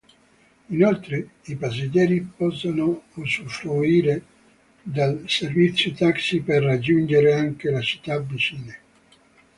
Inoltre, 0.69 1.27
i 1.45 1.55
passeggeri 1.55 2.21
possono 2.21 3.03
usufruire 3.13 4.23
del 4.81 5.25
servizio 5.27 5.93
taxi 5.93 6.39
per 6.41 6.63
raggiungere 6.63 7.35
anche 7.35 7.69
le 7.69 7.81
città 7.83 8.17
vicine. 8.19 8.79